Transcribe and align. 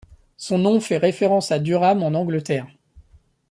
Son 0.35 0.57
nom 0.57 0.79
fait 0.79 0.97
référence 0.97 1.51
à 1.51 1.59
Durham 1.59 2.01
en 2.01 2.15
Angleterre. 2.15 2.65